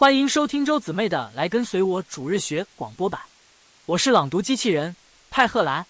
[0.00, 3.20] 欢迎收听周姊妹的来跟随我主日学广播版，
[3.84, 4.96] 我是朗读机器人
[5.30, 5.84] 派赫兰。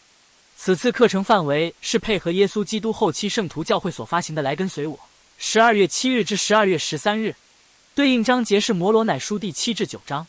[0.56, 4.96] 此次课程范围是配合耶稣基督后期圣徒教会所发行的《来跟随我》，
[5.38, 7.36] 十二月七日至十二月十三日，
[7.94, 10.26] 对应章节是摩罗乃书第七至九章。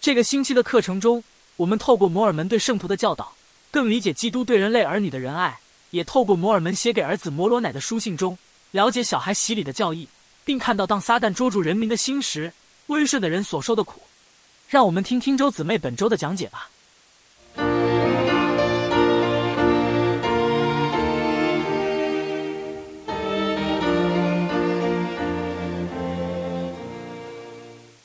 [0.00, 1.24] 这个星期的课程中，
[1.56, 3.34] 我们透过摩尔门对圣徒的教导，
[3.72, 5.58] 更理解基督对人类儿女的仁爱；
[5.90, 8.38] 也透过摩尔门写给儿子摩罗乃的书信中，
[8.70, 10.06] 了解小孩洗礼的教义，
[10.44, 12.52] 并看到当撒旦捉住人民的心时。
[12.88, 14.00] 温顺的人所受的苦，
[14.68, 16.70] 让我们听听周姊妹本周的讲解吧。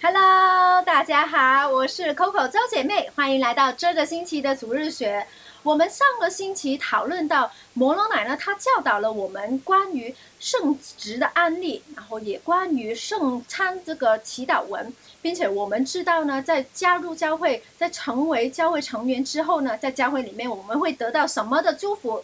[0.02, 5.24] Hello，大家好，我是 Coco 周姐妹，欢迎来到这个星期的主日学。
[5.64, 22.24] 我们上个星期讨论到摩罗奶呢，他教导了我们关于圣职的案例，然后也关于圣餐这个祈祷文，并且我们知道呢，在加入教会，在成为教会成员之后呢，在教会里面我们会得到什么的祝福？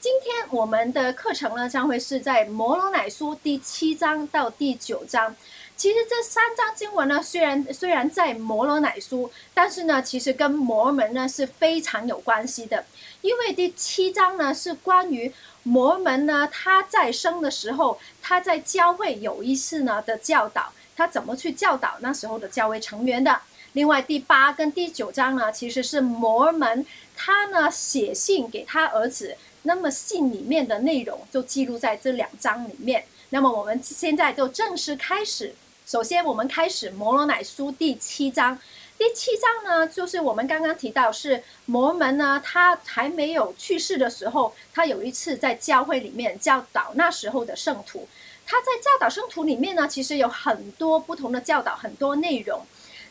[0.00, 5.34] 今天我们的课程呢，将会是在摩罗乃书第七章到第九章。
[5.78, 12.84] 其实这三章经文呢，虽然虽然在摩罗乃书，但是呢，其实跟摩门呢是非常有关系的。
[13.20, 23.40] 因为第七章呢是关于摩门呢他在生的时候，他在教会有一次呢的教导，他怎么去教导那时候的教会成员的。
[23.74, 33.04] 另外第八跟第九章呢，其实是摩门他呢写信给他儿子，那么信里面的内容就记录在这两章里面。
[33.30, 35.54] 那么我们现在就正式开始。
[35.88, 38.58] 首先，我们开始摩罗乃书第七章。
[38.98, 48.06] 第七章呢，就是我们刚刚提到是摩门呢，他还没有去世的时候，他有一次在教会里面教导那时候的圣徒。
[48.44, 52.60] 他在教导圣徒里面呢，其实有很多不同的教导，很多内容。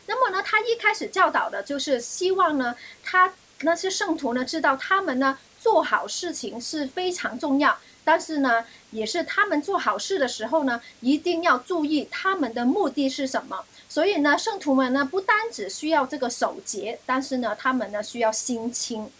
[0.06, 7.76] 那么呢，他一开始教导的就是希望呢，他那些圣徒呢，知道他们呢做好事情是非常重要。
[8.10, 13.62] 但是呢，也是他们做好事的时候呢，一定要注意他们的目的是什么。
[13.86, 19.10] 所以呢，圣徒们呢，不单只需要这个守节，但是呢，他们呢需要心清。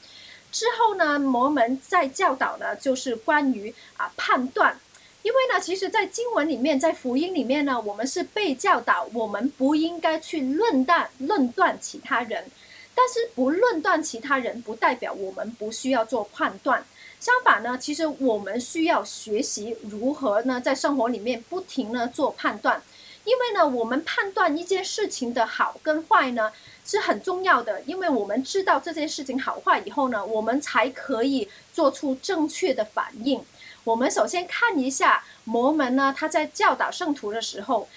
[0.51, 4.81] 之后呢，摩门在教导呢，就是关于啊判断。
[5.21, 12.47] 因为呢，其实，在经文里面，在福音里面呢，我们是被教导，我们不应该去论断论断其他人。
[12.95, 16.83] 但是不论断其他人，不代表我们不需要做判断。
[17.21, 22.81] 相反呢，其实我们需要学习如何呢，在生活里面不停呢做判断，
[23.25, 26.53] 因为呢，我们判断一件事情的好跟坏呢
[26.85, 33.45] 是很重要的，因为我们知道这件事情好坏以后呢，我们才可以做出正确的反应。
[33.83, 37.89] 我们首先看一下摩门呢，他在教导圣徒的时候，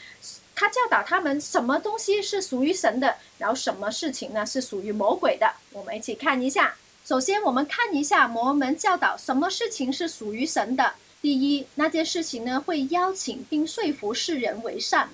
[0.55, 5.53] 他教导他们什么东西是属于神的，然后什么事情呢是属于魔鬼的。
[5.73, 6.75] 我们一起看一下。
[7.03, 10.93] 首先，我们看一下摩门教导什么事情是属于神的。
[11.19, 15.09] 第一，那件事情呢会邀请并说服世人为善；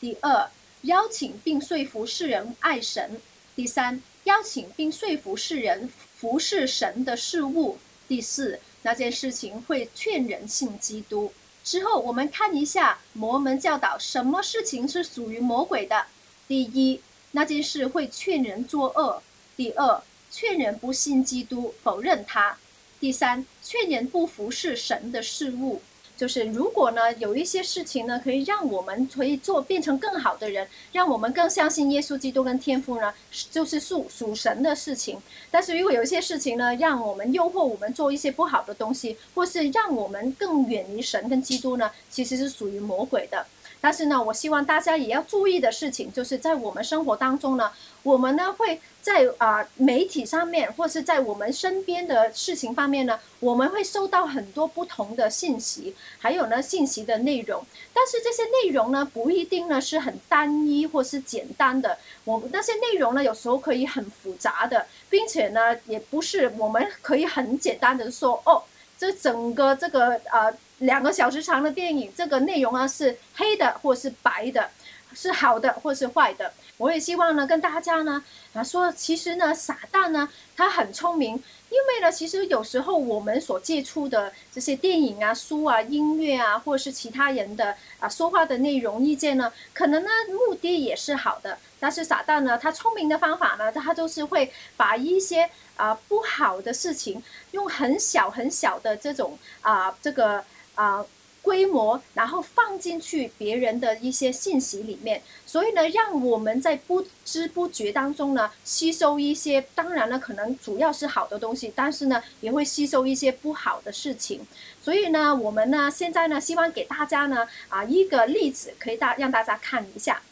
[0.00, 0.48] 第二，
[0.82, 3.16] 邀请并说服世人爱神；
[3.56, 7.76] 第三，邀请并说服世人服侍神的事物；
[8.06, 11.32] 第四，那件事情会劝人信基督。
[11.64, 16.06] 之后，我们看一下摩门教导什么事情是属于魔鬼的。
[16.46, 17.00] 第一，
[17.32, 19.20] 那件事会劝人作恶；
[19.56, 20.02] 第二。
[20.32, 22.56] 劝人不信基督，否认他；
[22.98, 25.82] 第三，劝人不服侍神的事物，
[26.16, 33.12] 就是如果呢有一些事情呢，可以让我们可以做变成更好的人，让我们更相信耶稣基督跟天父呢，
[33.50, 35.20] 就是属属神的事情。
[35.50, 43.46] 但是如果有一些事情呢，让我们诱惑我们做一些不好的东西，或是让我们更远离神跟基督呢，其实是属于魔鬼的。
[43.82, 47.72] 但是呢，我希望大家也要注意的事情，就是在我们生活当中呢，
[48.04, 57.66] 我们呢会在啊媒体上面，或是在我们身边的事情方面呢，我们会收到很多不同的信息，还有呢信息的内容。
[57.92, 61.98] 但是这些内容呢，不一定呢是很单一或是简单的。
[62.22, 68.62] 我那些内容呢，有时候可以很复杂的，并且呢，也不是我们可以很简单的说哦，
[69.02, 70.54] 这整个这个呃。
[70.82, 74.68] 两个小时长的电影，这个内容啊是黑的或是白的，
[75.14, 76.52] 是好的或是坏的。
[76.76, 78.20] 我也希望呢跟大家呢
[78.52, 81.40] 啊说，其实呢傻蛋呢他很聪明，
[81.72, 97.22] 因为呢其实有时候我们所接触的这些电影啊、书啊、音乐啊，或者是其他人的啊说话的内容意见呢，可能呢目的也是好的，但是傻蛋呢他聪明的方法呢，他都是会把一些啊不好的事情
[97.52, 100.44] 用很小很小的这种啊这个。
[100.74, 101.04] 啊，
[101.42, 114.46] 规模，然后放进去别人的一些信息里面，所以呢，让我们在不知不觉当中呢，吸收一些，当然了，可能主要是好的东西，但是呢，也会吸收一些不好的事情。
[114.80, 120.22] 所以呢，我们呢，现在呢，希望给大家呢，啊，一个例子，可以大让大家看一下。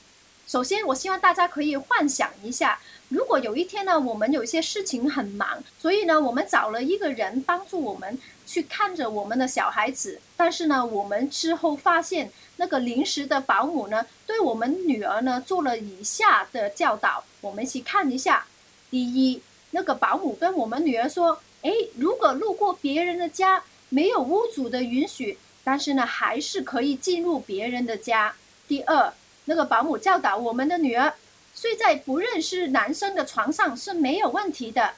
[0.46, 2.80] 首先，我希望大家可以幻想一下。
[3.08, 8.18] 如果有一天呢，我们有一些事情很忙，所以呢，我们找了一个人帮助我们
[8.50, 10.20] 去看着我们的小孩子。
[10.37, 17.23] 但是呢，我们之后发现那个临时的保姆呢，对我们女儿呢做了以下的教导。
[17.41, 18.44] 我们一起看一下。
[18.91, 28.35] 第一，那个保姆跟我们女儿说：“诶，如果路过别人的家，没有屋主的允许，但是呢，还是可以进入别人的家。”
[28.67, 29.12] 第二，
[29.44, 31.14] 那个保姆教导我们的女儿。
[31.52, 34.94] 睡在不认识男生的床上是没有问题的。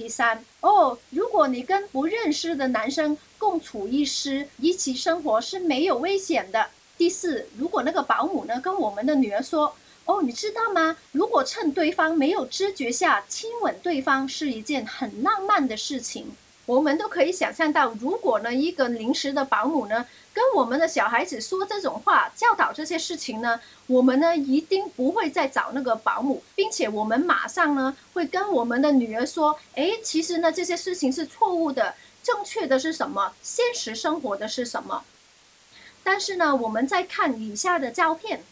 [0.00, 6.68] 第三，哦，如果你跟不认识的男生共处一室，一起生活是没有危险的。
[6.96, 9.76] 第四，如果那个保姆呢跟我们的女儿说，
[10.06, 10.96] 哦，你知道吗？
[11.12, 16.32] 如果趁对方没有知觉下亲吻对方是一件很浪漫的事情。
[16.70, 20.06] 我们都可以想象到，如果呢一个临时的保姆呢。
[20.32, 33.32] 跟我们的小孩子说这种话，教导这些事情呢，我们呢一定不会再找那个保姆，并且我们马上呢会跟我们的女儿说：“哎，其实呢这些事情是错误的，正确的是什么？
[33.42, 35.02] 现实生活的是什么？”
[36.04, 38.44] 但是呢，我们再看以下的照片，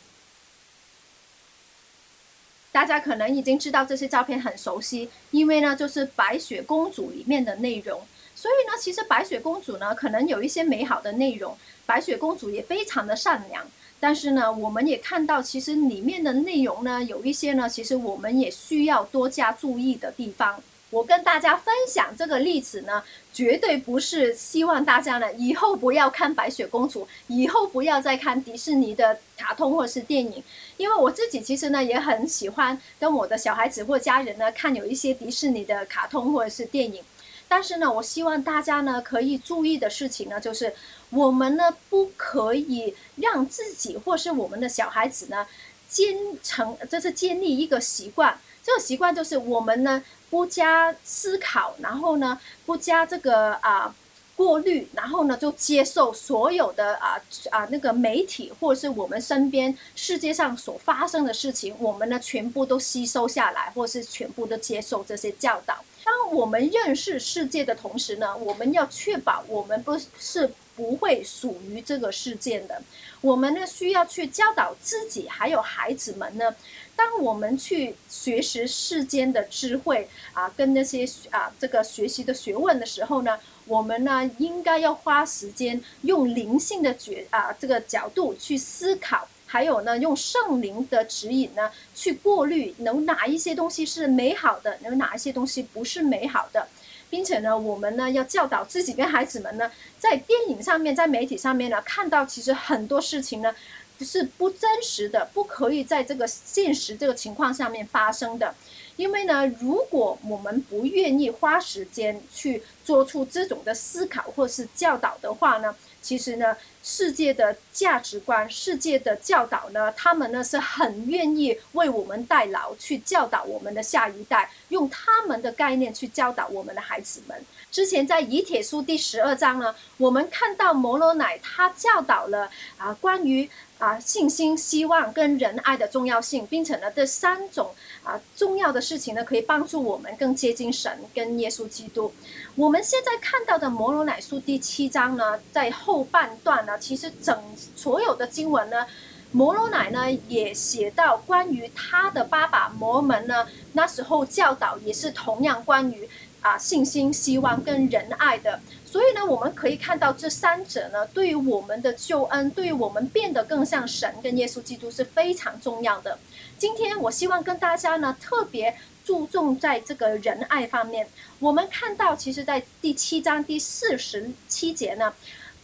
[2.78, 8.00] 大家可能已经知道这些照片很熟悉，因为呢就是白雪公主里面的内容。
[8.36, 11.58] 所以呢，其实白雪公主呢，可能有一些美好的内容。
[11.86, 13.66] 白雪公主也非常的善良，
[13.98, 20.62] 但是呢，我们也看到，其实里面的内容呢，有一些呢，其实我们也需要多加注意的地方。
[20.90, 23.02] 我跟大家分享这个例子呢，
[23.32, 30.42] 绝对不是希望大家呢以后不要看白雪公主，以后不要再看迪士尼的卡通或者是电影。
[30.78, 37.02] 因为我自己其实呢，也很喜欢跟我的小孩子或家人呢看有一些迪士尼的卡通或者是电影。
[37.48, 40.72] 但是呢，我希望大家呢可以注意的事情呢，就是
[41.10, 45.46] 我们呢不可以让自己或是我们的小孩子呢
[45.86, 48.38] 建成，就是建立一个习惯。
[48.68, 53.94] 这个习惯就是我们呢不加思考，然后呢不加这个啊
[54.36, 57.18] 过滤，然后呢就接受所有的啊
[57.50, 65.82] 啊那个媒体或者是我们身边世界上所发生的事情，我们呢全部都吸收下来，或是全部都接受这些教导。
[66.04, 72.80] 当我们认识世界的同时呢，我们要确保我们不是不会属于这个事件的。
[73.20, 76.54] 我们呢需要去教导自己还有孩子们呢，
[76.94, 89.26] 当我们去学习世间的智慧啊，跟那些啊这个学习的学问的时候呢，我们呢应该要花时间用灵性的角啊这个角度去思考。
[89.50, 96.68] 还有呢，用圣灵的指引呢，去过滤，能哪一些东西是美好的，能哪一些东西不是美好的，
[97.10, 103.54] 并且呢，我们呢要教导自己跟孩子们呢，在电影上面，在媒体上面呢，看到其实很多事情呢，
[104.00, 108.54] 是不真实的，不可以在这个现实这个情况下面发生的。
[108.96, 115.74] 因为呢，如果我们不愿意花时间去做出这种的思考或是教导的话呢，
[116.08, 127.36] 其实呢，世界的价值观、世界的教导呢，他们呢是很愿意为我们代劳，去教导我们的下一代，用他们的概念去教导我们的孩子们。
[127.70, 133.48] 之前在以铁书第十二章呢，我们看到摩罗乃他教导了啊关于。
[133.78, 137.70] 啊，信心、希望跟仁爱的重要性，并且呢，这三种
[138.02, 142.12] 啊重要的事情呢，可以帮助我们更接近神跟耶稣基督。
[142.56, 147.40] 我们现在看到的摩罗乃书第七章呢，在后半段呢，其实整
[147.76, 148.84] 所有的经文呢，
[149.30, 156.10] 摩罗乃呢也写到关于他的爸爸摩门呢，那时候教导也是同样关于
[156.40, 158.60] 啊信心、希望跟仁爱的。
[158.84, 166.18] 所以呢，我们可以看到这三者呢，对于我们的救恩，对于我们变得更像神跟耶稣基督是非常重要的。
[166.56, 171.06] 今天我希望跟大家呢，特别注重在这个仁爱方面。
[171.38, 175.12] 我们看到，其实，在第七章第四十七节呢，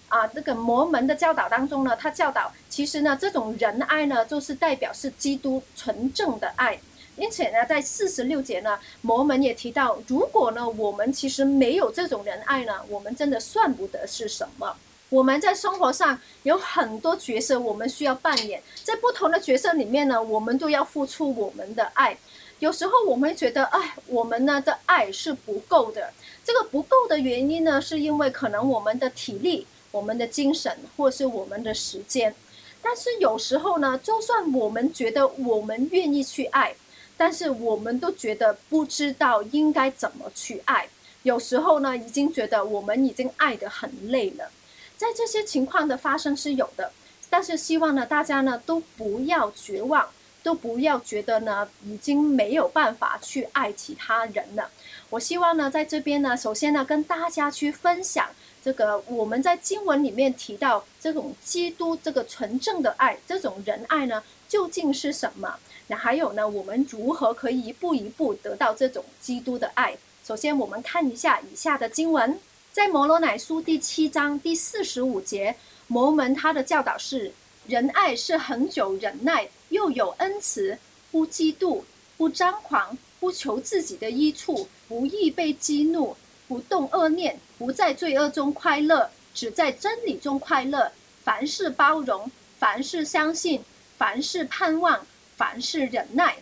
[0.08, 6.78] 啊，这个摩门的教导当中呢，他教导，其实呢，这种仁爱呢，就是代表是基督纯正的爱。
[7.16, 14.76] 因此呢，在四十六节呢，摩门也提到，如果呢，我们其实没有这种仁爱呢，我们真的算不得是什么。
[15.10, 22.16] 我们在生活上有很多角色，我们需要扮演，在不同的角色里面呢，我们都要付出我们的爱。
[22.58, 26.12] 有时候我们觉得，哎，我们呢的爱是不够的。
[26.44, 29.66] 这个不够的原因呢，是因为可能我们的体力。
[29.92, 32.34] 我们的精神或是我们的时间。
[32.82, 36.74] 但是有时候呢，就算我们觉得我们愿意去爱，
[37.16, 40.88] 但是我们都觉得不知道应该怎么去爱。
[41.22, 44.50] 有时候呢，已经觉得我们已经爱得很累了。
[44.96, 46.92] 在这些情况的发生是有的，
[47.30, 50.08] 但是希望呢，大家呢都不要绝望，
[50.42, 54.70] 都不要觉得呢已经没有办法去爱其他人了。
[55.10, 58.28] 我希望呢，在这边呢，首先呢，跟大家去分享。
[58.62, 65.58] 这个我们在经文里面提到这种基督这个纯正的爱，这种仁爱呢，究竟是什么？
[65.86, 69.96] 那还有呢，我们如何可以一步一步得到这种基督的爱？
[70.26, 72.38] 首先，我们看一下以下的经文，
[72.72, 75.54] 在摩罗乃书第七章第四十五节，
[75.86, 77.32] 摩门他的教导是：
[77.66, 80.78] 仁爱是恒久忍耐，又有恩慈，
[81.10, 81.82] 不嫉妒，
[82.16, 86.16] 不张狂，不求自己的益处，不易被激怒。
[86.46, 90.92] 不动恶念，不在罪恶中快乐，只在真理中快乐。
[91.22, 93.62] 凡事包容，凡事相信，
[93.96, 96.36] 凡事盼望，凡事忍耐。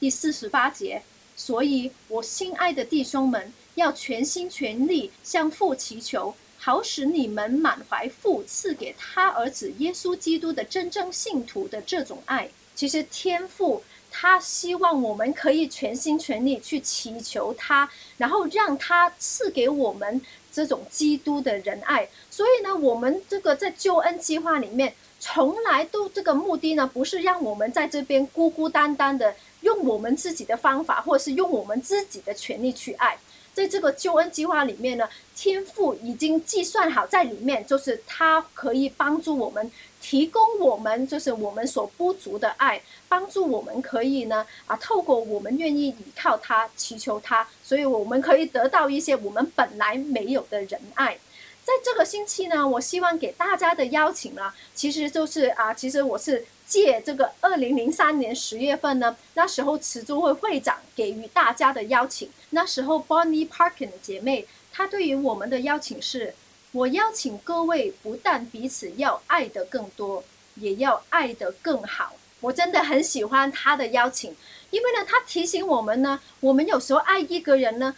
[0.00, 1.02] 第四十八节，
[1.36, 12.50] 所以我心爱的弟兄们，要全心全力向父祈求，好使你们满怀父赐给他儿子耶稣基督的真正信徒的这种爱。
[12.74, 13.82] 其实天父。
[14.14, 17.88] 他希望我们可以全心全力去祈求他，
[18.18, 20.20] 然后让他赐给我们
[20.52, 22.06] 这种基督的仁爱。
[22.30, 33.16] 所以呢，我们这个在救恩计划里面，从来都这个目的呢，不是让我们在这边孤孤单单的用我们自己的方法，或是用我们自己的权利去爱。
[33.54, 39.70] 在这个救恩计划里面呢，天赋已经计算好在里面，就是他可以帮助我们。
[40.00, 51.16] 提供我们就是我们所不足的爱，帮助我们可以呢啊，透过我们愿意依靠他、祈求他，所以我们可以得到一些我们本来没有的仁爱。
[51.64, 66.34] 在这个星期呢，我希望给大家的邀请呢，其实就是啊，其实我是借这个二零零三年十月份呢，那时候慈珠会会长给予大家的邀请，那时候 Bonnie Parkin 的姐妹，她对于我们的邀请是。
[66.74, 72.14] 我邀请各位，不但彼此要爱的更多，也要爱的更好。
[72.40, 74.34] 我真的很喜欢他的邀请，
[74.70, 77.94] 因为呢，他提醒我们呢，我们有时候爱一个人呢，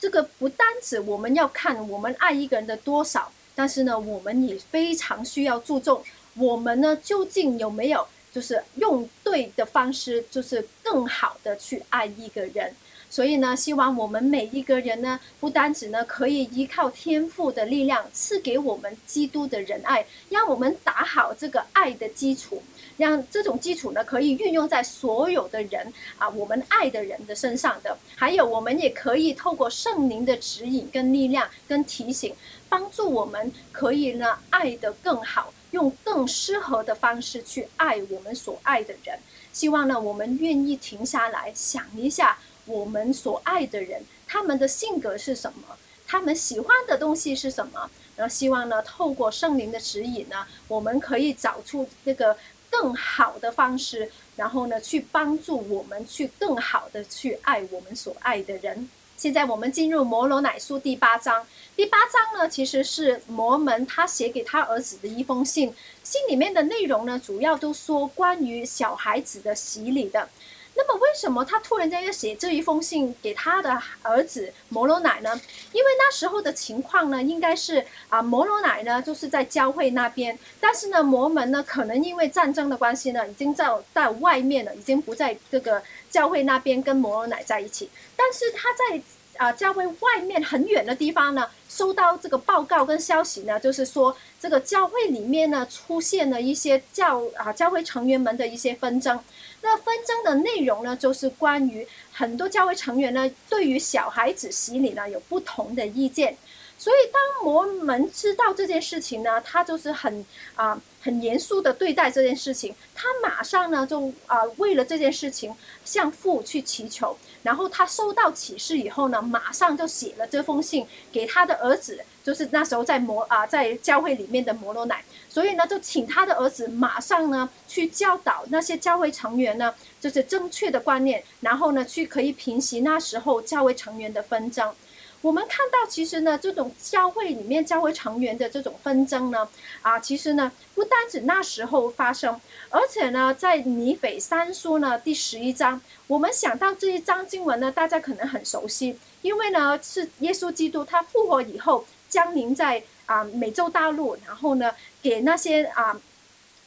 [0.00, 6.02] 这个不单指我们要看我们爱一个人的多少，但是呢，我们也非常需要注重
[6.34, 12.74] 我们呢，究竟有没有就是用对的方式，就是更好的去爱一个人。
[13.10, 22.62] 所以呢，希望我们每一个人呢，不单只呢可以依靠天赋的力量赐给我们基督的仁爱，让我们打好这个爱的基础，
[22.96, 27.98] 让这种基础呢可以运用在所有的人啊，我们爱的人的身上的。
[28.14, 32.32] 还有，我们也可以透过圣灵的指引、跟力量、跟提醒，
[32.68, 39.18] 帮助我们可以呢爱得更好，用更适合的方式去爱我们所爱的人。
[39.52, 42.38] 希望呢，我们愿意停下来想一下。
[42.70, 45.76] 我们所爱的人，他们的性格是什么？
[46.06, 47.90] 他们喜欢的东西是什么？
[48.16, 52.36] 然后希望呢，透过圣灵的指引呢，我们可以找出这个
[52.70, 58.88] 更好的方式，然后呢，去帮助我们去更好的去爱我们所爱的人。
[59.16, 61.46] 现在我们进入摩罗乃书第八章。
[61.76, 65.74] 第八章呢，其实是摩门他写给他儿子的一封信。
[66.02, 70.28] 信里面的内容呢，主要都说关于小孩子的洗礼的。
[70.74, 75.38] 那么为什么他突然间要写这一封信给他的儿子摩罗乃呢？
[75.72, 87.90] 因为那时候的情况呢，应该是啊，摩罗乃呢就是在教会那边，但是呢，摩门呢可能因为战争的关系呢，已经在在外面了，已经不在这个教会那边跟摩罗乃在一起。
[88.16, 89.02] 但是他在
[89.40, 99.18] 啊教会外面很远的地方呢，收到这个报告跟消息呢，就是说这个教会里面呢出现了一些教啊教会成员们的一些纷争。
[99.62, 106.36] 那纷争的内容呢，就是关于很多教会成员呢，对于小孩子洗礼呢有不同的意见。
[106.76, 112.74] 所以当摩门知道这件事情呢，他就是很啊很严肃的对待这件事情。
[112.94, 115.54] 他马上呢就啊为了这件事情
[115.84, 117.16] 向父去祈求。
[117.42, 125.02] 然后他收到启示以后呢，马上就写了这封信给他的儿子，就是那时候在摩啊在教会里面的摩罗乃。
[125.28, 134.74] 所以呢，就请他的儿子马上呢去教导那些教会成员呢，就是正确的观念，然后呢去可以平息那时候教会成员的纷争。
[135.22, 139.48] 我们看到，其实呢，这种教会里面教会成员的这种纷争呢，
[139.82, 152.82] 啊，其实呢不单指那时候发生，而且呢，在尼斐三书呢第十一章，我们想到这一章经文呢，大家可能很熟悉，因为呢是耶稣基督他复活以后降临在。
[153.06, 154.70] 啊美洲大陆，然后呢
[155.02, 156.00] 给那些啊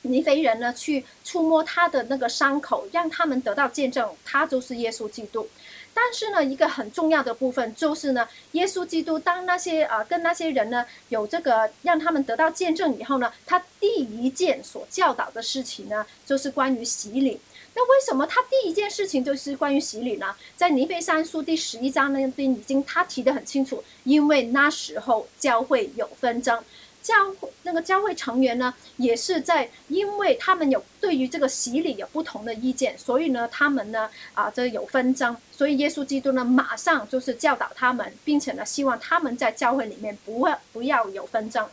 [0.03, 5.47] 尼非人呢去触摸他的那个伤口，让他们得到见证，他就是耶稣基督。
[5.95, 17.39] 但是呢，一个很重要的部分就是呢，耶稣基督当那些啊跟那些人呢有这个让他们得到见证以后呢，他第一件所教导的事情呢，就是关于洗礼。
[17.75, 20.35] 那为什么他第一件事情就是关于洗礼呢？
[20.55, 26.59] 在尼非三书第十一章那边已经他提得很清楚，因为那时候教会有纷争。
[27.03, 41.67] 教会那个教会成员呢，也是在，因为他们有对于这个洗礼有不同的意见，所以呢，他们呢啊，这有纷争，所以耶稣基督呢，马上就是教导他们，并且呢，希望他们在教会里面不会不要有纷争。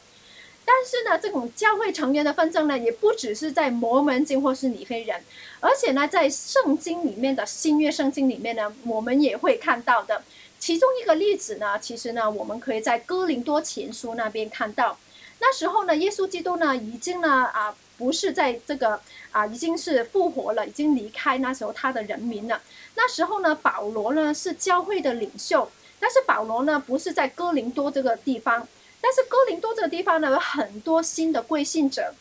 [0.65, 5.23] 但是呢，这种教会成员的纷争呢，也不只是在摩门经或是尼非人，
[5.61, 10.23] 而且呢，在圣经里面的新约圣经里面呢，我们也会看到的。
[10.59, 14.99] 其中一个例子呢，其实呢，我们可以在哥林多前书那边看到。
[15.41, 19.01] 那时候呢，耶稣基督呢，已经呢啊，不是在这个
[19.33, 22.61] 啊，已经是复活了，已经离开那时候他的人民了。
[22.95, 28.69] 那时候呢，保罗呢是教会的领袖，但是保罗呢不是在哥林多这个地方，
[29.01, 32.15] 但是哥林多这个地方呢有很多新的贵信者，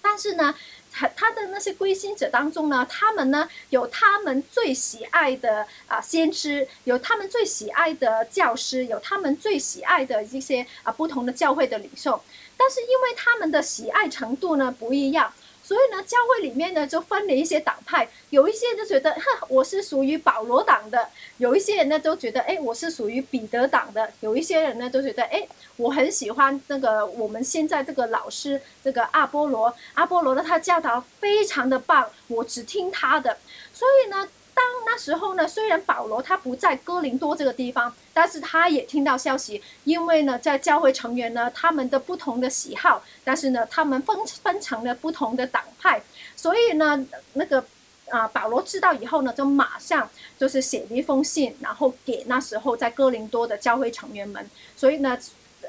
[0.00, 0.54] 但是呢。
[0.94, 12.22] 他他的那些归心者当中呢，他们呢有他们最喜爱的啊先知，有他们最喜爱的教师，有他们最喜爱的一些啊不同的教会的领袖，
[12.56, 15.32] 但是因为他们的喜爱程度呢不一样。
[15.64, 20.98] 所以呢，教会里面呢就分了一些党派，有一些就觉得， 哈，我是属于保罗党的；
[21.38, 33.38] 有一些人呢都觉得，哎，我是属于彼得党的；有一些人呢都觉得，哎，我很喜欢那个我们现在这个老师，这个阿波罗，阿波罗呢他教导非常的棒，我只听他的。
[33.72, 34.28] 所以呢。
[34.54, 46.00] 当那时候呢，虽然保罗他不在哥林多这个地方，但是他也听到消息，因为呢，在教会成员呢，他们的不同的喜好，但是呢，他们分分成了不同的党派，
[46.36, 47.64] 所以呢，那个
[48.08, 50.08] 啊，保罗知道以后呢，就马上
[50.38, 55.18] 就是写了一封信，然后给那时候在哥林多的教会成员们，所以呢。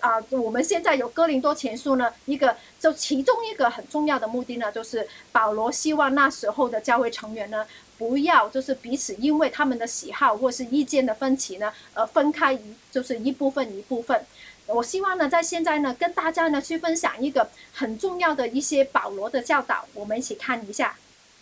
[0.01, 7.65] 啊，我们现在有哥林多前书呢，一个就其中一个很重要的目的呢，就是保罗希望那时候的教会成员呢，
[7.97, 12.59] 不要就是彼此因为他们的喜好或是意见的分歧呢，而分开一
[12.91, 14.25] 就是一部分一部分。
[14.67, 20.97] 我希望呢，在现在呢，跟大家呢去分享一个很重要的一些保罗的教导，我们一起看一下，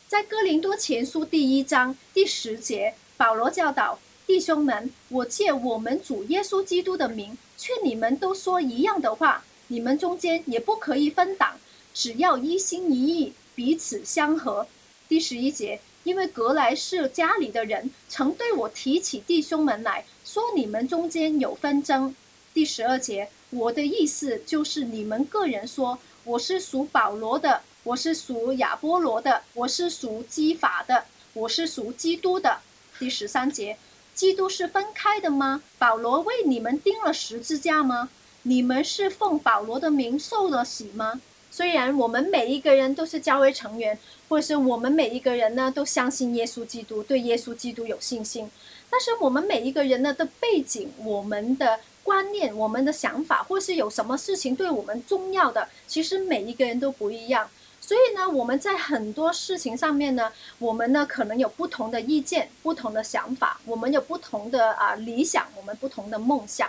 [0.07, 3.99] 在哥林多前书第一章第十节，保罗教导。
[4.25, 9.43] 弟兄们，我借我们主耶稣基督的名，劝你们都说一样的话。
[9.67, 11.59] 你们中间也不可以分党，
[11.93, 14.65] 只要一心一意，彼此相合。
[15.09, 22.15] 第十一节，因为格莱是家里的人，曾对我提起弟兄们来说，你们中间有纷争。
[22.53, 32.59] 第十二节，我的意思就是你们个人说，我是属保罗的，我是属亚波罗的，我是属基法的，我是属基督的。
[32.99, 33.77] 第十三节。
[34.13, 35.63] 基督是分开的吗？
[35.79, 38.09] 保罗为你们钉了十字架吗？
[38.43, 41.19] 你们是奉保罗的名受了洗吗？
[41.55, 43.95] 虽然我们每一个人都是教会成员，
[44.27, 48.49] 或者是我们每一个人呢都相信耶稣基督，对耶稣基督有信心，
[48.89, 57.47] 但是我们每一个人呢的背景、我们的观念、我们的想法，或是有什么事情对我们重要的，其实每一个人都不一样。
[57.79, 66.67] 所以呢，我们在很多事情上面呢，我们呢可能有不同的意见、不同的想法，我们有不同的啊理想，我们不同的梦想。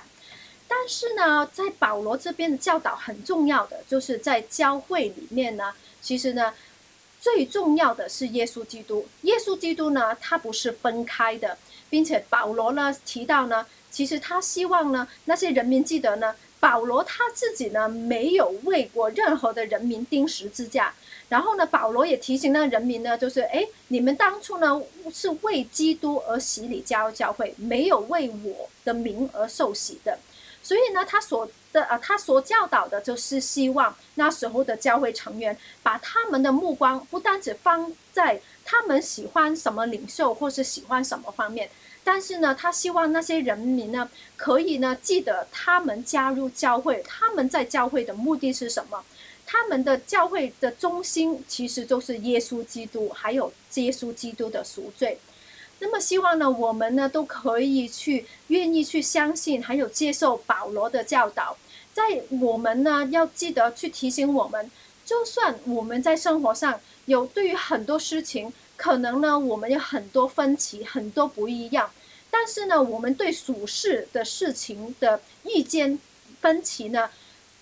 [0.67, 5.73] 但是呢，在保罗这边的教导很重要的，就是在教会里面呢，
[6.03, 6.53] 其实呢，
[7.21, 9.07] 最重要的是耶稣基督。
[9.23, 11.57] 耶稣基督呢，他不是分开的，
[11.89, 20.95] 并且保罗呢提到呢，其实他希望呢，那些人民记得呢，保罗他自己呢没有为过任何的人民钉十字架。
[21.31, 24.81] 然后呢，保罗也提醒那人民呢，就是哎，你们当初呢
[25.13, 30.19] 是为基督而洗礼加入教会，没有为我的名而受洗的。
[30.65, 41.69] 所以呢，他所的呃，他所教导的就是希望那时候的教会成员把他们的目光不单只放在他们喜欢什么领袖或是喜欢什么方面，
[42.03, 49.05] 但是呢，他希望那些人民呢可以呢记得他们加入教会，他们在教会的目的是什么。
[49.47, 55.19] 他们的教会的中心其实就是耶稣基督，还有耶稣基督的赎罪。
[55.85, 61.59] 那么希望呢，我们呢都可以去愿意去相信，还有接受保罗的教导。
[61.93, 64.71] 在我们呢要记得去提醒我们，
[65.05, 71.91] 就算我们在生活上有对于很多事情，可能呢我们有很多分歧，很多不一样，
[72.31, 75.99] 但是呢我们对属世的事情的意见
[76.41, 77.11] 分歧呢。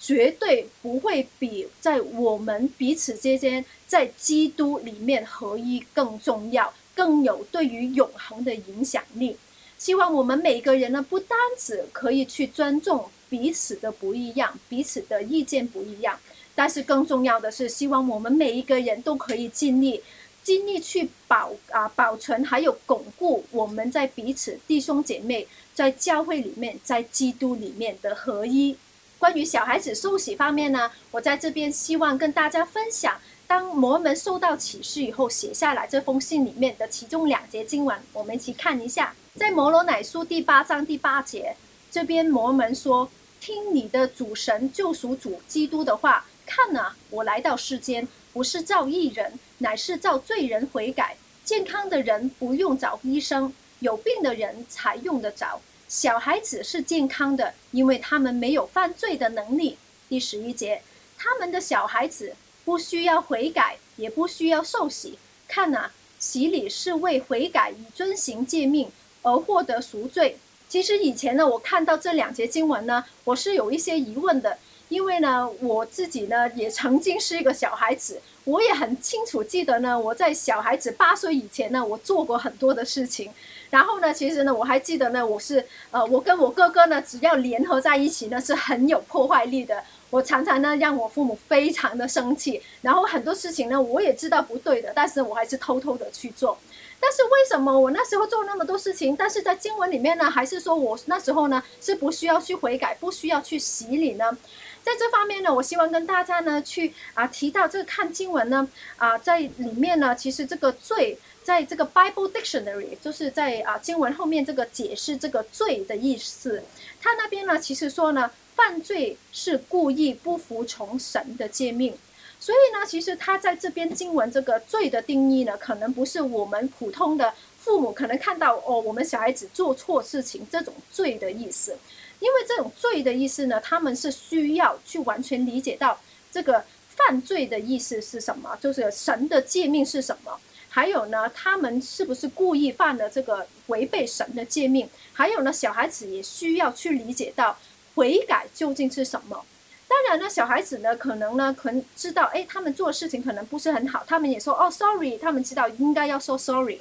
[0.04, 9.36] 绝对不会比在我们彼此之间在基督里面合一更重要，更有对于永恒的影响力。
[9.78, 16.18] 希望我们每一个人呢，不单只可以去尊重彼此的不一样，彼此的意见不一样，
[16.54, 20.00] 但是更重要的是，希望我们每一个人都可以尽力，
[20.44, 28.76] 尽力去保啊保存还有巩固我们在彼此弟兄姐妹在教会里面在基督里面的合一。
[29.18, 33.20] 关于小孩子受洗方面呢，我在这边希望跟大家分享。
[33.52, 39.14] 当摩门受到启示以后，写下来这封信里面的其中两节经文，我们一起看一下。
[39.34, 41.54] 在摩罗乃书第八章第八节，
[41.90, 43.10] 这边摩门说
[43.40, 51.18] ：“听你的主神救赎主基督的话，看啊，我来到世间，不是造义人，乃是造罪人悔改。
[51.44, 55.60] 健康的人不用找医生，有病的人才用得着。
[55.88, 59.76] 小孩子是健康的，因为他们没有犯罪的能力。”
[60.08, 60.80] 第十一节，
[61.18, 62.34] 他们的小孩子。
[62.64, 65.18] 不需要悔改，也不需要受洗。
[65.48, 68.90] 看呐，洗礼是为悔改以遵行诫命
[69.22, 70.38] 而获得赎罪。
[70.68, 74.56] 其实以前呢，我看到这两节经文呢，我是有一些疑问的，
[74.88, 83.30] 因为呢，我自己呢也曾经是一个小孩子，我也很清楚记得呢，我在小孩子八岁以前呢，我做过很多的事情。
[83.68, 89.82] 然后呢，其实呢，我还记得呢，我是呃，我跟我哥哥呢，只要联合在一起呢，是很有破坏力的。
[90.12, 96.58] 我常常呢让我父母非常的生气，然后很多事情呢我也知道不对的，但是我还是偷偷的去做。
[97.00, 104.36] 但是为什么我那时候做那么多事情，但是在经文里面呢，还是说我那时候呢是不需要去悔改，不需要去洗礼呢？
[104.82, 116.62] 在这方面呢，我希望跟大家呢去啊提到这个看经文呢啊在里面呢，其实这个罪在这个 Bible Dictionary 就是在啊经文后面这个解释这个罪的意思，
[117.00, 118.30] 他那边呢其实说呢。
[118.54, 121.94] 犯罪是故意不服从神的诫命，
[122.38, 131.76] 所以呢，其实他在这边经文这个罪的定义呢，可能不是我们普通的父母可能看到哦，我们小孩子做错事情这种罪的意思，
[132.20, 135.98] 因为这种罪的意思呢，他们是需要去完全理解到
[136.30, 140.38] 这个犯罪的意思是什么，就是神的诫命是什么，
[140.68, 147.56] 还有呢，他们是不是故意犯了这个违背神的诫命，还有呢，小孩子也需要去理解到。
[147.94, 149.44] 悔改究竟是什么？
[149.88, 156.80] 当然呢，小孩子呢，可能呢，可能知道，哎，他们做事情可能不是很好，他们也说哦，sorry，他们知道应该要说 sorry，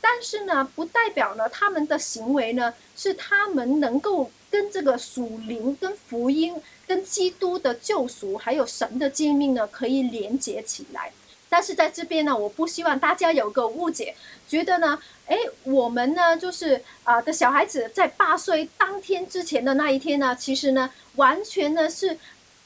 [0.00, 6.54] 但是呢，不代表呢，他们的行为呢，是他们能够跟这个属灵、跟福音、
[6.86, 11.12] 跟基督的救赎，还有神的诫命呢，可以连接起来。
[11.50, 14.14] 但是在这边呢，我不希望大家有个误解，
[14.48, 22.16] 觉得呢，哎，我们呢就是啊的小孩子在八岁当天之前的那一天呢，其实呢，完全呢是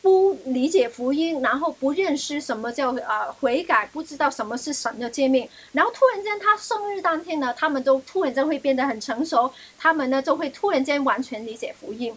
[0.03, 12.15] 不理解福音，然后不认识什么叫啊悔改，不知道什么是神的诫命，然后突然间他生日当天呢，他们都突然间会变得很成熟，他们呢就会突然间完全理解福音。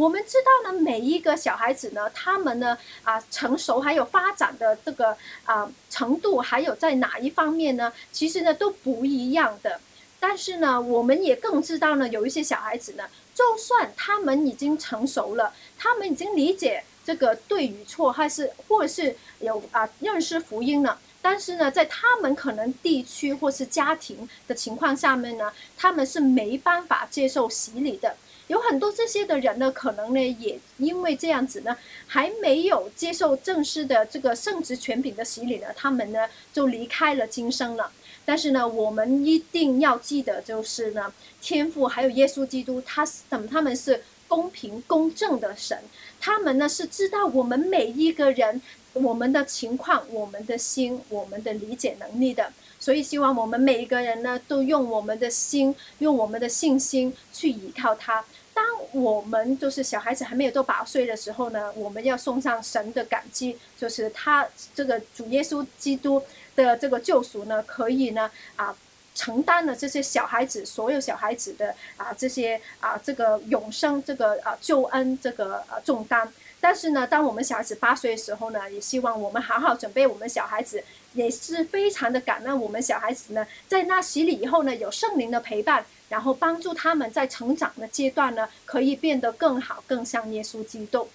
[0.00, 7.92] 我们知道呢，每一个小孩子呢，他们呢啊成熟还有发展的这个啊程度，还有在哪一方面呢？
[8.10, 9.78] 其实呢都不一样的。
[10.18, 28.16] 但是呢，我们也更知道呢，有一些小孩子呢，就算他们已经成熟了，他们已经理解这个对与错，还是或者是有啊认识福音了，但是呢，在他们可能地区或是家庭的情况下面呢，他们是没办法接受洗礼的。
[28.50, 31.76] 有很多这些的人呢，可能呢也因为这样子呢，
[32.08, 37.92] 还没有接受正式的这个圣职权柄的洗礼呢，他们呢就离开了今生了。
[38.24, 45.78] 但是呢，我们一定要记得，就是呢，天父还有耶稣基督，他等他们是公平公正的神，
[46.18, 48.60] 他们呢是知道我们每一个人
[48.94, 52.52] 我们的情况、我们的心、我们的理解能力的。
[52.80, 58.24] 所以，希望我们每一个人呢，都用我们的心，用我们的信心去依靠他。
[58.60, 66.22] 当我们就是小孩子还没有到八岁的时候呢，我们要送上神的感激，就是他这个主耶稣基督
[66.54, 68.76] 的这个救赎呢，可以呢啊
[69.14, 76.30] 承担了这些小孩子所有小孩子的啊这些啊这个永生这个啊救恩这个啊重担。
[76.60, 85.84] 但是呢，当我们小孩子八岁的时候呢，也希望我们好好准备我们小孩子，也是非常的感恩我们小孩子呢，在那洗礼以后呢，有圣灵的陪伴。
[86.10, 91.06] 然后帮助他们在成长的阶段呢，可以变得更好，更像耶稣基督。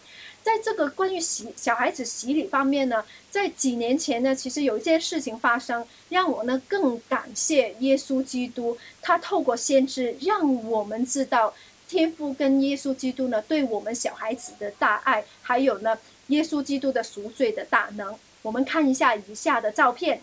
[0.41, 8.77] 在这个关于洗小孩子洗礼方面呢，在几年前呢，其实有一件事情发生，让我呢更感谢耶稣基督。
[9.01, 11.53] 他透过先知让我们知道
[11.87, 18.15] 天父跟耶稣基督呢对我们小孩子的大爱，还有呢耶稣基督的赎罪的大能。
[18.41, 20.21] 我们看一下以下的照片，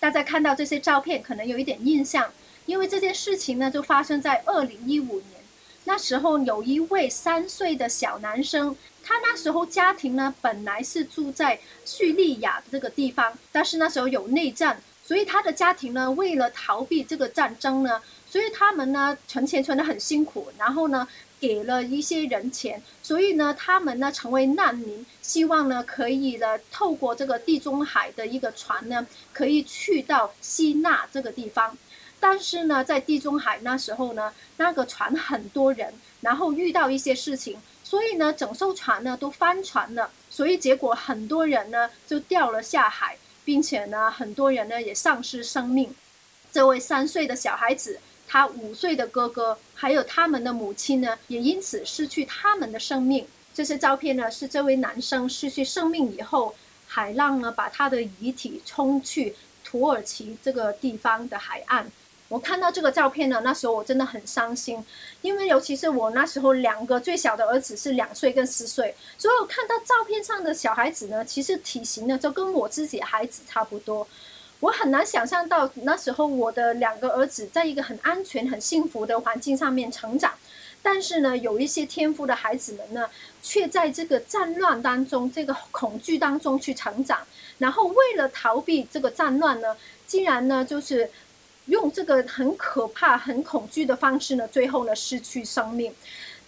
[0.00, 2.32] 大家看到这些照片可能有一点印象，
[2.66, 5.40] 因为这件事情呢就发生在二零一五年。
[5.86, 18.00] 那时候有一位三岁的小男生，他那时候家庭呢本来是住在叙利亚这个地方，但是那时候有内战，所以他的家庭呢为了逃避这个战争呢，
[18.34, 21.06] 所以他们呢存钱存得很辛苦，然后呢
[21.38, 31.78] 给了一些人钱，所以呢他们呢成为难民，希望呢可以呢透过这个地中海的一个船呢可以去到希腊这个地方。
[32.18, 45.94] 但是呢，在地中海那时候呢，那个船很多人，然后遇到一些事情，所以呢，整艘船呢都翻船了，所以结果很多人呢就掉了下海，并且呢，很多人呢也丧失生命。
[46.50, 53.26] 这位三岁的小孩子，他五岁的哥哥，还有他们的母亲呢，也因此失去他们的生命。
[53.52, 56.54] 这些照片呢，是这位男生失去生命以后，
[56.88, 61.90] 海浪呢把他的遗体冲去土耳其这个地方的海岸。
[62.28, 64.84] 我看到这个照片呢，那时候我真的很伤心，
[65.20, 74.08] 因为尤其是我那时候两个最小的儿子是两岁跟四岁，所以我看到照片上的小孩子呢，其实体型呢就跟我自己孩子差不多，
[74.64, 80.32] 我很难想象到那时候我的两个儿子在一个很安全、很幸福的环境上面成长，
[80.80, 83.10] 但是呢，有一些天赋的孩子们呢，
[83.42, 87.18] 却在这个战乱当中、这个恐惧当中去成长，
[87.58, 91.10] 然后为了逃避这个战乱呢，竟然呢就是。
[91.68, 95.90] 用这个很可怕、很恐惧的方式呢，最后呢失去生命。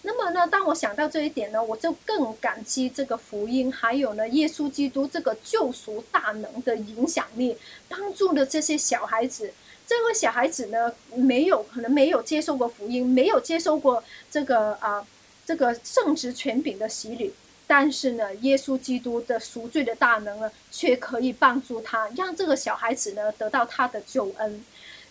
[0.07, 7.57] 那么呢，当我想到这一点呢，我就更感激这个福音，还有呢耶稣基督这个救赎大能的影响力，
[7.89, 9.51] 帮助了这些小孩子。
[9.85, 15.05] 这个小孩子呢，没有可能没有接受过福音，没有接受过这个啊
[15.45, 17.33] 这个圣职权柄的洗礼，
[17.67, 24.63] 但是呢，耶稣基督的赎罪的大能呢，却可以帮助他，让这个小孩子呢得到他的救恩。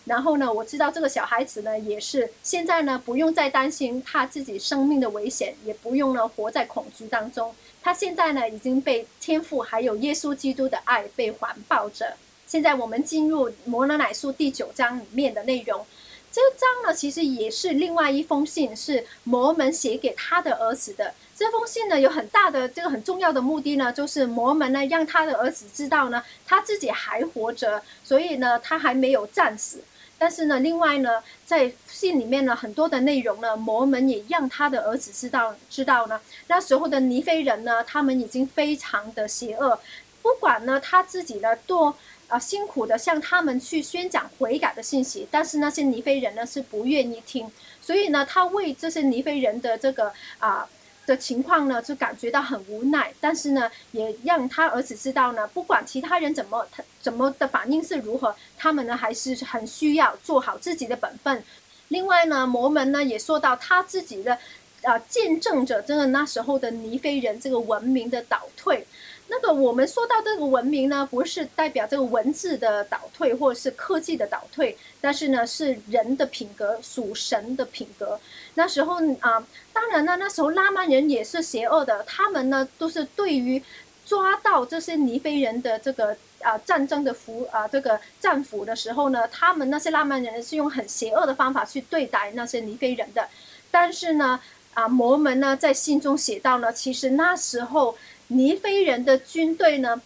[0.07, 7.53] 然后呢，我知道这个小孩子呢，也是现在呢，不用再担心他自己生命的危险，也不用呢活在恐惧当中。
[7.83, 12.15] 他现在呢，已经被天父还有耶稣基督的爱被环抱着。
[12.47, 15.85] 现在我们进入摩罗乃书第九章里面的内容。
[16.31, 21.13] 这章呢，其实也是另外一封信，是摩门写给他的儿子的。
[21.35, 29.81] 这封信呢，有很大的这个很重要的目的呢，就是摩门呢，让他的儿子知道呢，他自己还活着，所以呢，他还没有战死。
[30.19, 39.79] 但是呢，另外呢，在信里面呢，很多的内容呢，摩门也让他的儿子知道，知道呢，那时候的尼非人呢，他们已经非常的邪恶，
[40.21, 41.95] 不管呢他自己呢多
[42.27, 47.51] 啊辛苦的向他们去宣讲悔改的信息，但是那些尼非人呢是不愿意听，
[47.81, 50.67] 所以呢，他为这些尼非人的这个啊。
[51.07, 61.41] 的情况呢，就感觉到很无奈，但是呢，也让他儿子知道呢，不管其他人怎么他怎么的反应是如何，他们呢还是很需要做好自己的本分。
[61.87, 64.37] 另外呢，摩门呢也说到他自己的
[64.83, 68.85] 啊见证着真的那时候的尼非人这个文明的倒退。
[69.29, 78.17] 那个我们说到这个文明呢，不是代表这个文字的倒退或者是科技的倒退，但是呢是人的品格属神的品格。
[78.53, 83.61] 那时候啊，当然呢，那时候拉曼人也是邪恶的，他们呢都是对于
[84.05, 93.27] 抓到这些尼非人的这个啊战争的俘啊这个战俘的时候呢，他们那些拉曼人是用很邪恶的方法去对待那些尼非人的。
[93.69, 94.39] 但是呢，
[94.73, 97.97] 啊摩门呢在信中写到呢，其实那时候。
[98.27, 100.01] 尼非人的军队呢，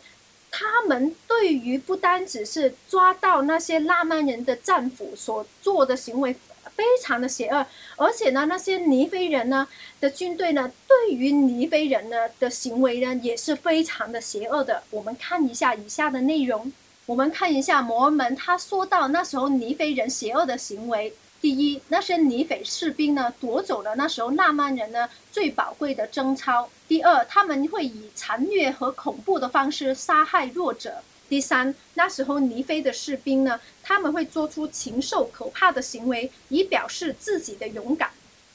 [0.49, 6.35] 他们对于不单只是抓到那些拉曼人的战俘所做的行为
[6.75, 7.65] 非常的邪恶，
[7.97, 9.67] 而且呢，那些尼非人呢
[9.99, 14.83] 的军队呢，对于尼非人呢的行为呢也是非常的邪恶的。
[14.89, 16.71] 我们看一下以下的内容，
[17.05, 21.13] 我们看一下摩门他说到那时候尼非人邪恶的行为。
[21.41, 26.69] 第一，那些尼匪士兵呢，夺走了那时候纳曼人呢最宝贵的贞操。
[26.87, 31.01] 第二，他们会以残虐和恐怖的方式杀害弱者。
[31.27, 38.11] 第三，那时候尼非的士兵呢，他们会做出禽兽可怕的行为，以表示自己的勇敢。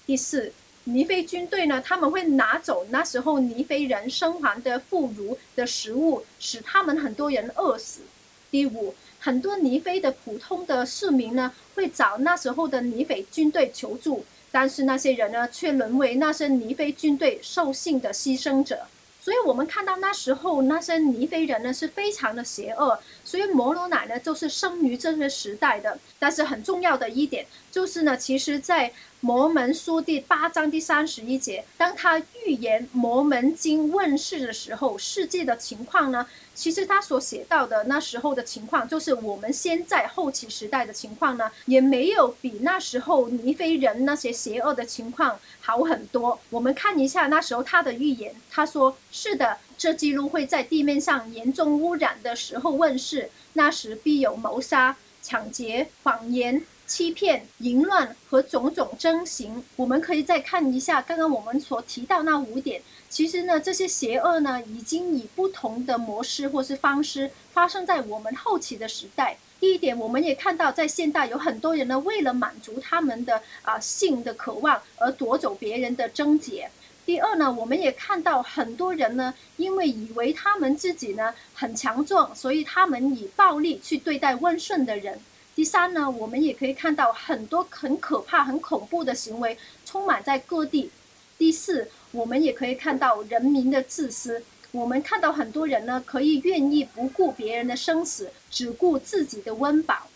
[0.07, 0.53] 第四，
[0.85, 8.03] 尼非军队呢，他们会拿走那时候尼非人生还的妇孺的食物，使他们很多人饿死。
[8.49, 8.95] 第五。
[9.27, 18.87] 很多尼非的普通的市民呢，会找那时候的尼匪军队求助，但是那些人呢，却沦为那些尼非军队兽性的牺牲者。
[19.21, 25.99] 所以我们看到那时候那些尼非人呢是非常的邪恶，所以摩罗乃呢就是生于这个时代的。
[26.21, 46.39] 但是很重要的一点就是呢，其实，在摩门书第八章第三十一节，当他预言摩门经问世的时候，世界的情况呢，其实他所写到的那时候的情况，就是我们现在后期时代的情况呢，也没有比那时候尼非人那些邪恶的情况好很多。
[46.51, 62.81] 我们看一下那时候他的预言，他说：“是的，这记录会在地面上严重污染的时候问世，那时必有谋杀、抢劫、谎言。”欺骗、淫乱和种种征行，我们可以再看一下刚刚我们所提到那五点。
[63.09, 69.37] 其实呢，这些邪恶呢，已经以不同的模式或是方式发生在我们后期的时代。
[69.59, 76.71] 第一点，我们也看到，在现代有很多人呢，为了满足他们的啊性的渴望而夺走别人的贞洁。
[77.07, 85.19] 第二呢，我们也看到很多人呢，因为以为他们自己呢很强壮，所以他们以暴力去对待温顺的人。
[85.57, 90.91] 第三呢，我们也可以看到很多很可怕、很恐怖的行为充满在各地。
[91.39, 94.45] 第四，我们也可以看到人民的自私。
[94.71, 100.09] 我们看到很多人呢，可以愿意不顾别人的生死，只顾自己的温饱。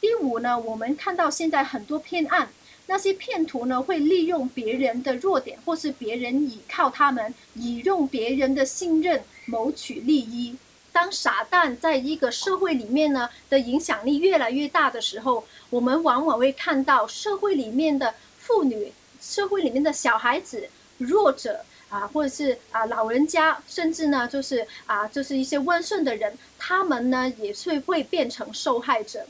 [0.00, 2.48] 第五呢，我们看到现在很多骗案，
[2.86, 10.56] 那些骗徒呢会利用别人的弱点，或是别人倚靠他们，以用别人的信任谋取利益。
[10.98, 29.24] 当傻蛋在一个社会里面呢的影响力越来越大的时候，我们往往会看到社会里面的妇女、社会里面的小孩子、弱者啊，或者是啊老人家，甚至呢就是啊就是一些温顺的人，他们呢也是会变成受害者。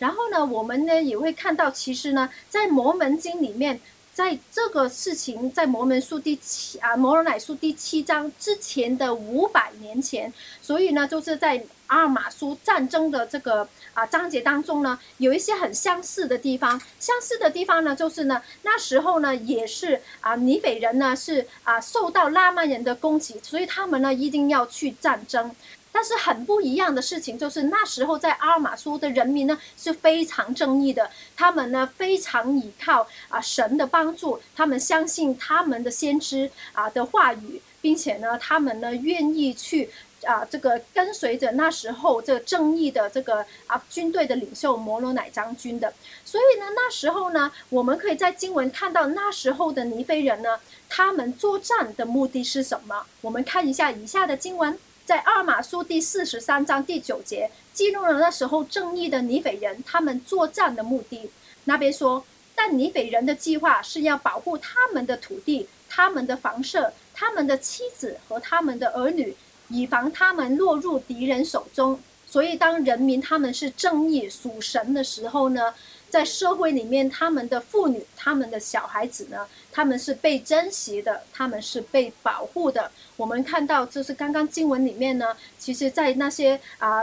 [0.00, 3.80] 然后呢，我们呢也会看到，其实呢在摩门经里面。
[4.14, 16.78] 在这个事情，在摩门书第七啊，摩罗乃书第七章之前的五百年前，所以呢，就是在阿尔马苏战争的这个啊章节当中呢，有一些很相似的地方。
[17.00, 25.54] 相似的地方呢，就是呢，那时候呢，也是啊，尼北人呢是啊受到拉曼人的攻击，所以他们呢一定要去战争。
[25.94, 39.90] 但是很不一样的事情就是，那时候在阿尔玛苏的人民呢是非常正义的，他们呢非常依靠啊神的帮助，他们相信他们的先知啊的话语，并且呢他们呢愿意去
[40.24, 45.92] 啊这个跟随着那时候这正义的这个啊军队的领袖摩罗乃将军的。
[46.24, 53.04] 所以呢那时候呢，我们可以在经文看到那时候的尼非人呢，他们作战的目的是什么？
[53.20, 54.78] 我们看一下以下的经文。
[55.04, 61.28] 在二马书第四十三章第九节记录了那时候正义的尼斐人他们作战的目的。
[61.64, 69.34] 那边说，但尼斐人的计划是要保护他们的土地、他们的房舍、他们的妻子和他们的儿女，
[69.68, 71.98] 以防他们落入敌人手中。
[72.26, 75.74] 所以，当人民他们是正义属神的时候呢？
[76.12, 82.90] 在社会里面，他们的妇女、他们的小孩子呢，他们是被珍惜的，他们是被保护的。
[83.16, 87.02] 我们看到，就是刚刚经文里面呢，其实，在那些啊。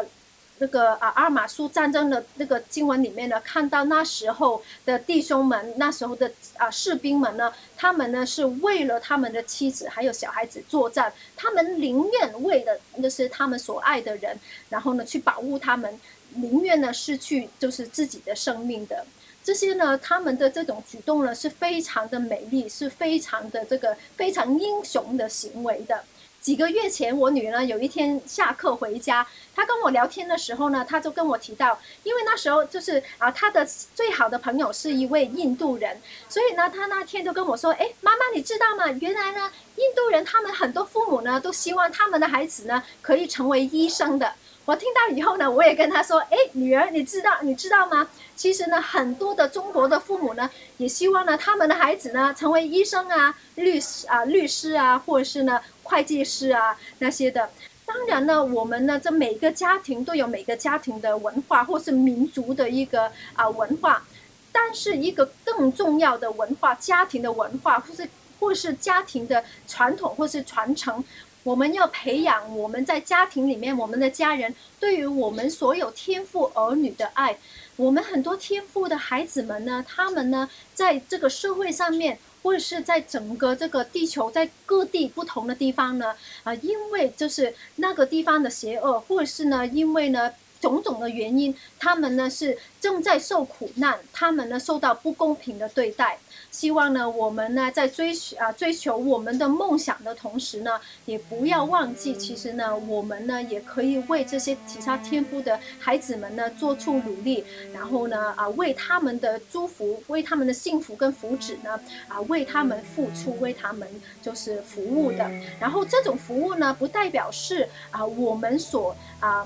[0.62, 15.98] 那个啊，阿尔马苏战争的那个经文里面呢，看到那时候的弟兄们，那时候的啊士兵们呢，他们呢是为了他们的妻子还有小孩子作战，他们宁愿为了那些他们所爱的人，然后呢去保护他们，
[16.36, 19.06] 宁愿呢失去就是自己的生命的。
[19.44, 26.04] 这些呢，他们的这种举动呢是非常的美丽，是非常的这个非常英雄的行为的。
[26.42, 33.65] 几个月前，我女儿有一天下课回家，她跟我聊天的时候呢，她就跟我提到，因为那时候就是啊，她的
[33.96, 35.98] 最好的朋友是一位印度人，
[36.30, 38.89] 所以呢，她那天就跟我说：“哎，妈妈，你知道吗？
[39.02, 44.34] 原来呢，印度人他们很多父母呢，都希望他们的孩子呢可以成为医生的。”
[44.69, 48.08] 我听到以后呢，我也跟她说：“哎，女儿，你知道你知道吗？
[48.36, 57.49] 其实呢，很多的中国的父母呢，也希望呢他们的孩子呢成为医生啊、律师啊、律师啊，或是呢。”会计师啊，那些的，
[57.84, 64.03] 当然呢，我们呢，这每个家庭都有每个家庭的文化，或是民族的一个啊文化，
[64.51, 68.08] 但是一个更重要的文化，家庭的文化，或是
[68.39, 71.03] 或是家庭的传统，或是传承，
[71.43, 77.37] 我们要培养我们在家庭里面，我们的家人对于我们所有天赋儿女的爱，
[77.75, 82.19] 我们很多天赋的孩子们呢，他们呢，在这个社会上面。
[82.42, 86.15] 或者是在整个这个地球，在各地不同的地方呢，
[86.46, 90.31] 啊，因为就是那个地方的邪恶，或者是呢，因为呢，
[90.62, 96.17] 种种的原因，他们呢是正在受苦难，他们呢受到不公平的对待。
[96.52, 113.87] 希望呢，我们呢在追求啊追求我们的梦想的同时呢，也不要忘记，其实呢，我们呢也可以为这些其他天赋的孩子们呢做出努力，然后呢啊为他们的祝福、为他们的幸福跟福祉呢啊为他们付出、为他们
[114.21, 115.29] 就是服务的。
[115.60, 119.45] 然后这种服务呢，不代表是啊我们所啊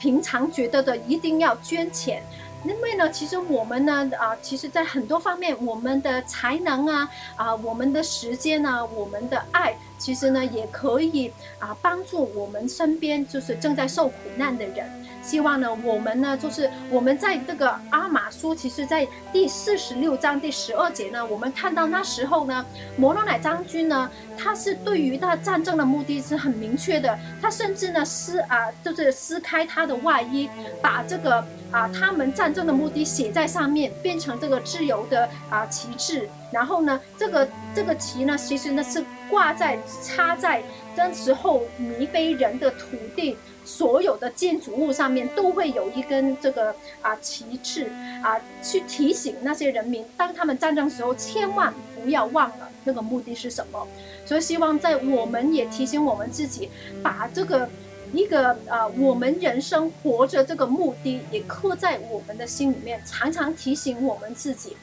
[0.00, 2.22] 平常觉得的一定要捐钱。
[2.64, 15.07] 因为呢，其实我们呢，啊，其实，在很多方面，我们的才能啊，啊，我们的时间啊，我们的爱，其实呢，也可以啊，帮助我们身边就是正在受苦难的人。
[15.28, 22.64] 希望呢，我们呢，就是我们在这个阿玛书，其实在第四十六章第十二节呢，我们看到那时候呢，
[22.96, 30.48] 摩罗乃将军呢，他是对于他战争的目的是很明确的，他甚至呢撕啊，就是撕开他的外衣，
[30.80, 36.26] 把这个啊他们战争的目的写在上面，变成这个自由的啊旗帜。
[36.50, 40.62] 然后呢，这个这个旗呢，其实呢是挂在插在
[40.96, 43.36] 那时候尼非人的土地。
[43.68, 47.90] 所有的建筑物上面都会有一根这个啊旗帜
[48.24, 53.86] 啊，去提醒那些人民，当他们战争时候，千万不要忘了那个目的是什么。
[54.24, 56.70] 所以希望在我们也提醒我们自己，
[57.02, 57.68] 把这个
[58.14, 64.78] 一个啊，我们人生活着这个目的也刻在我们的心里面，常常提醒我们自己，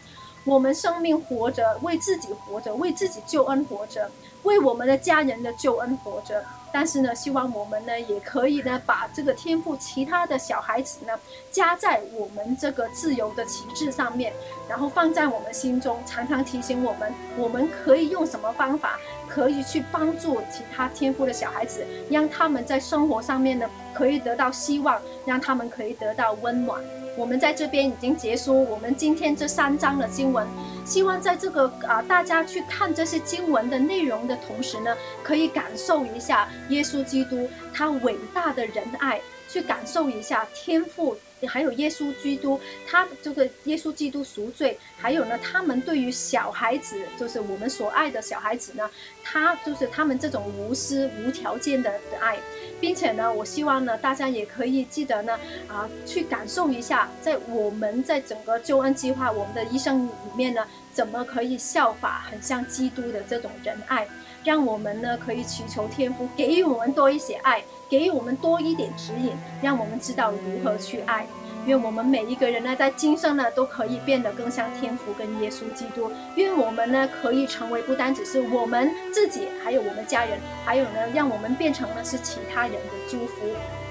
[0.46, 4.12] 我们生命活着，为自己活着，为自己救恩活着，
[4.46, 6.42] 为我们的家人的救恩活着。
[6.72, 11.14] 但是呢，希望我们呢也可以呢把这个天赋其他的小孩子呢
[11.50, 14.34] 加在我们这个自由的旗帜上面，
[14.68, 26.84] 然后放在我们心中，常常提醒我们，我们可以用什么方法可以去帮助其他天赋的小孩子，让他们在生活上面呢可以得到希望，让他们可以得到温暖。
[27.18, 30.46] 我们在这边已经结束我们今天这三章的经文，
[30.86, 39.20] 希望在这个啊大家去看这些经文的内容的同时呢，可以感受一下耶稣基督他伟大的仁爱，
[39.50, 41.18] 去感受一下天赋。
[41.48, 48.90] 还有耶稣基督，他这个耶稣基督赎罪，还有呢，他们对于小孩子，就是我们所爱的小孩子呢，
[49.24, 52.40] 他就是他们这种无私、无条件的爱，
[52.86, 55.34] 并且呢，我希望呢，大家也可以记得呢，
[55.68, 60.64] 啊，去感受一下，在我们在整个救恩计划，我们的一生里面呢，
[60.94, 64.08] 怎么可以效法很像基督的这种仁爱，
[64.44, 67.64] 让我们呢可以祈求天父给予我们多一些爱。
[67.88, 69.32] 给予我们多一点指引，
[69.62, 71.28] 让我们知道如何去爱。
[71.66, 76.12] 愿我们每一个人呢，在今生呢，都可以变得更像天父跟耶稣基督。
[76.36, 83.48] 愿我们呢，可以成为不单只是我们自己，还有我们家人，还有呢，让我们变成呢是其他人的祝福。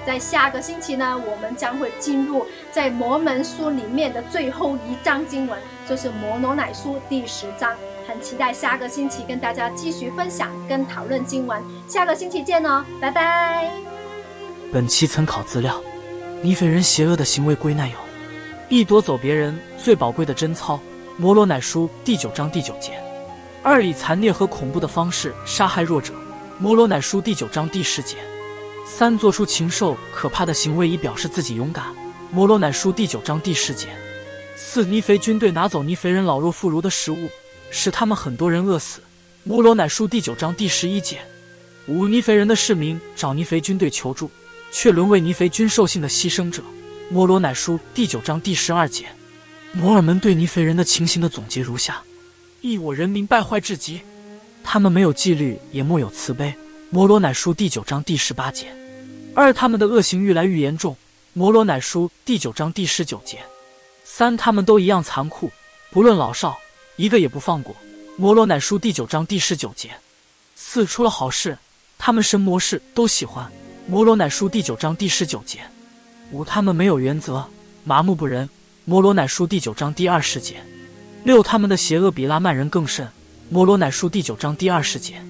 [0.06, 5.58] 在下个星期呢，我们将会进入在摩门书里面的最后一章经文，
[5.88, 7.74] 就是摩罗乃书第十章。
[8.06, 11.58] 很期待下个星期跟大家继续分享跟讨论经文。
[11.88, 13.70] 下个星期见哦，拜拜。
[14.70, 15.82] 本期参考资料：
[16.44, 17.96] 尼斐人邪恶的行为归纳有：
[18.68, 20.76] 一、夺走别人最宝贵的贞操，
[21.16, 22.90] 《摩罗乃书》第九章第九节；
[23.62, 26.12] 二、以残虐和恐怖的方式杀害弱者，
[26.58, 28.16] 《摩罗乃书》第九章第十节；
[28.86, 31.86] 三、做出禽兽可怕的行为以表示自己勇敢，
[32.30, 33.86] 《摩罗乃书》第九章第十节；
[34.54, 37.26] 四、尼肥军队拿走尼肥人老弱妇孺的食物。
[37.70, 39.00] 使他们很多人饿死。
[39.44, 41.22] 摩罗乃书第九章第十一节，
[41.88, 44.30] 五尼肥人的市民找尼肥军队求助，
[44.74, 46.60] 却沦为尼肥军兽性的牺牲者。
[47.08, 49.06] 摩罗乃书第九章第十二节，
[49.72, 52.02] 摩尔门对尼肥人的情形的总结如下：
[52.60, 54.00] 一我人民败坏至极，
[54.64, 56.52] 他们没有纪律，也莫有慈悲。
[56.90, 58.66] 摩罗乃书第九章第十八节。
[59.32, 60.96] 二他们的恶行愈来愈严重。
[61.34, 63.38] 摩罗乃书第九章第十九节。
[64.02, 65.52] 三他们都一样残酷，
[65.92, 66.58] 不论老少。
[66.96, 67.76] 一个也不放过。
[68.16, 69.90] 摩罗乃书第九章第十九节。
[70.56, 71.56] 四出了好事，
[71.96, 73.48] 他们神魔事都喜欢。
[73.86, 75.60] 摩罗乃书第九章第十九节。
[76.32, 77.44] 五他们没有原则，
[77.84, 78.48] 麻木不仁。
[78.86, 80.56] 摩罗乃书第九章第二十节。
[81.22, 83.06] 六他们的邪恶比拉曼人更甚。
[83.50, 85.22] 摩罗乃书第九章第二十节。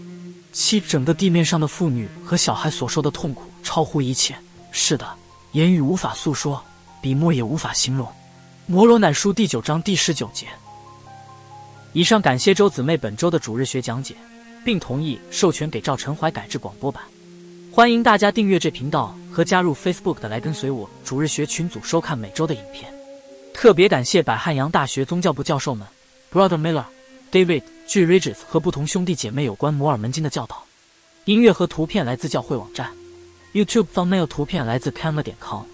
[0.52, 4.36] 七整个地面上的妇女和小孩所受的痛苦超乎一切。
[4.70, 5.04] 是的，
[5.50, 6.62] 言语无法诉说，
[7.02, 8.06] 笔墨也无法形容。
[8.66, 10.46] 摩罗乃书第九章第十九节。
[11.92, 14.14] 以上感谢周姊妹本周的主日学讲解，
[14.64, 17.02] 并同意授权给赵晨怀改制广播版。
[17.74, 22.88] 欢迎大家订阅这频道和加入 Facebook 的来跟随我主日学群组收看每周的影片。
[23.52, 25.84] 特别感谢百汉阳大学宗教部教授们
[26.32, 26.84] ，Brother Miller、
[27.32, 28.06] David、G.
[28.06, 30.64] Ridges 和不同兄弟姐妹有关摩尔门经的教导。
[31.24, 32.92] 音乐和图片来自教会网站
[33.54, 35.64] ，YouTube thumbnail 图片来自 Camera 点 com。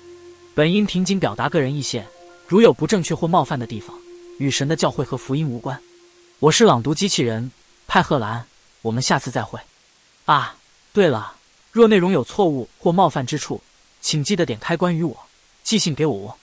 [0.55, 2.07] 本音频仅表达个人意见，
[2.48, 3.94] 如有不正确或冒犯的地方，
[4.38, 5.78] 与神的教会和福音无关。
[6.38, 7.53] 我是朗读机器人
[7.86, 8.46] 派赫兰，
[8.80, 9.61] 我们下次再会。
[10.24, 10.57] 啊，
[10.94, 11.34] 对了。
[11.72, 13.60] 若内容有错误或冒犯之处，
[14.00, 15.16] 请记得点开关于我，
[15.62, 16.36] 寄信给我。